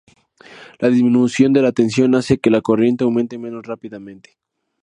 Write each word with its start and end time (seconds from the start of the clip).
La 0.79 0.89
disminución 0.89 1.53
de 1.53 1.61
la 1.61 1.71
tensión 1.73 2.15
hace 2.15 2.39
que 2.39 2.49
la 2.49 2.61
corriente 2.61 3.03
aumente 3.03 3.37
menos 3.37 3.67
rápidamente. 3.67 4.39